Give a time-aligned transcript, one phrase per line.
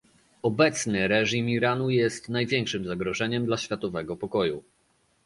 [0.41, 4.63] Obecny reżim Iranu jest największym zagrożeniem dla światowego pokoju